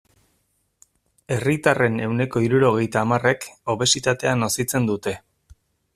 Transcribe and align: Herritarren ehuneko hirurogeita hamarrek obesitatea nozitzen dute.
Herritarren 1.35 2.01
ehuneko 2.05 2.43
hirurogeita 2.45 3.03
hamarrek 3.05 3.45
obesitatea 3.75 4.37
nozitzen 4.45 4.93
dute. 4.93 5.19